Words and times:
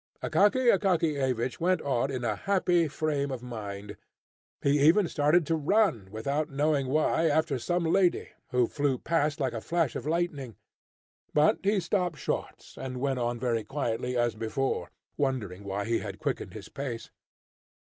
Akaky 0.23 0.73
Akakiyevich 0.75 1.59
went 1.59 1.79
on 1.83 2.09
in 2.09 2.23
a 2.23 2.35
happy 2.35 2.87
frame 2.87 3.29
of 3.29 3.43
mind. 3.43 3.97
He 4.63 4.79
even 4.81 5.07
started 5.07 5.45
to 5.45 5.55
run, 5.55 6.09
without 6.11 6.49
knowing 6.49 6.87
why, 6.87 7.27
after 7.29 7.59
some 7.59 7.85
lady, 7.85 8.29
who 8.49 8.65
flew 8.65 8.97
past 8.97 9.39
like 9.39 9.53
a 9.53 9.61
flash 9.61 9.95
of 9.95 10.07
lightning. 10.07 10.55
But 11.35 11.59
he 11.61 11.79
stopped 11.79 12.17
short, 12.17 12.73
and 12.77 12.97
went 12.97 13.19
on 13.19 13.39
very 13.39 13.63
quietly 13.63 14.17
as 14.17 14.33
before, 14.33 14.89
wondering 15.17 15.63
why 15.65 15.85
he 15.85 15.99
had 15.99 16.17
quickened 16.17 16.55
his 16.55 16.67
pace. 16.67 17.11